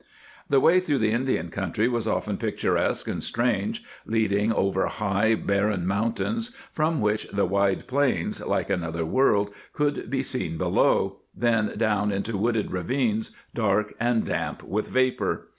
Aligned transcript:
The 0.49 0.59
way 0.59 0.79
through 0.79 0.97
the 0.97 1.11
Indian 1.11 1.49
country 1.49 1.87
was 1.87 2.07
often 2.07 2.37
picturesque 2.37 3.07
and 3.07 3.21
strange, 3.23 3.83
leading 4.03 4.51
over 4.51 4.87
high, 4.87 5.35
bar 5.35 5.67
ren 5.67 5.85
mountains 5.85 6.49
from 6.71 7.01
which 7.01 7.25
the 7.27 7.45
wide 7.45 7.85
plains, 7.85 8.41
like 8.43 8.71
another 8.71 9.05
world, 9.05 9.53
could 9.73 10.09
be 10.09 10.23
seen 10.23 10.57
below, 10.57 11.19
then 11.35 11.77
down 11.77 12.11
into 12.11 12.35
wooded 12.35 12.71
ravines, 12.71 13.29
dark 13.53 13.93
and 13.99 14.25
damp 14.25 14.63
with 14.63 14.87
vapor." 14.87 15.49